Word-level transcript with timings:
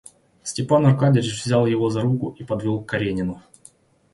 Степан 0.41 0.87
Аркадьич 0.87 1.43
взял 1.45 1.67
его 1.67 1.91
за 1.91 2.01
руку 2.01 2.35
и 2.39 2.43
подвел 2.43 2.81
к 2.81 2.87
Каренину. 2.89 3.39